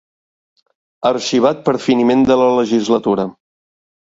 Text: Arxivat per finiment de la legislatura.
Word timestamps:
Arxivat 1.09 1.61
per 1.67 1.75
finiment 1.89 2.25
de 2.31 2.39
la 2.43 2.51
legislatura. 2.61 3.31